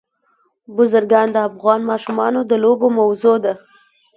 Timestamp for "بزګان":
0.75-1.27